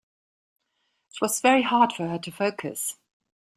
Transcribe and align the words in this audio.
It 1.11 1.21
was 1.21 1.41
very 1.41 1.61
hard 1.61 1.93
for 1.93 2.07
her 2.07 2.17
to 2.17 2.31
focus. 2.31 2.97